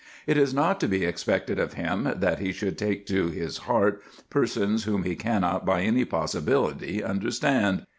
[0.25, 4.01] It is not to be expected of him that he should take to his heart
[4.31, 7.85] persons whom he cannot by any possibility understand.